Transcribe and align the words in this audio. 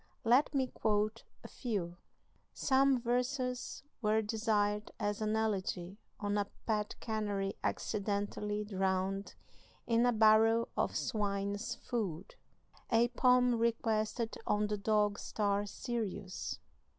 Let 0.23 0.55
me 0.55 0.65
quote 0.65 1.25
a 1.43 1.47
few: 1.47 1.97
"Some 2.55 2.99
verses 2.99 3.83
were 4.01 4.23
desired 4.23 4.89
as 4.99 5.21
an 5.21 5.35
elegy 5.35 5.99
on 6.19 6.39
a 6.39 6.47
pet 6.65 6.95
canary 6.99 7.53
accidentally 7.63 8.63
drowned 8.65 9.35
in 9.85 10.07
a 10.07 10.11
barrel 10.11 10.69
of 10.75 10.95
swine's 10.95 11.75
food. 11.75 12.33
"A 12.91 13.09
poem 13.09 13.53
requested 13.59 14.35
on 14.47 14.65
the 14.65 14.77
dog 14.79 15.19
star 15.19 15.67
Sirius. 15.67 16.57